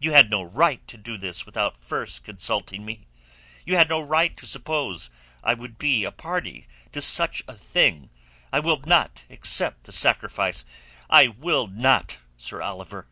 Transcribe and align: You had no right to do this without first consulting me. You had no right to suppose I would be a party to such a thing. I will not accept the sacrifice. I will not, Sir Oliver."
You 0.00 0.10
had 0.10 0.30
no 0.30 0.42
right 0.42 0.84
to 0.88 0.96
do 0.98 1.16
this 1.16 1.46
without 1.46 1.76
first 1.76 2.24
consulting 2.24 2.84
me. 2.84 3.06
You 3.64 3.76
had 3.76 3.88
no 3.88 4.00
right 4.00 4.36
to 4.36 4.44
suppose 4.44 5.10
I 5.44 5.54
would 5.54 5.78
be 5.78 6.02
a 6.02 6.10
party 6.10 6.66
to 6.90 7.00
such 7.00 7.44
a 7.46 7.54
thing. 7.54 8.10
I 8.52 8.58
will 8.58 8.80
not 8.84 9.24
accept 9.30 9.84
the 9.84 9.92
sacrifice. 9.92 10.64
I 11.08 11.28
will 11.28 11.68
not, 11.68 12.18
Sir 12.36 12.60
Oliver." 12.60 13.06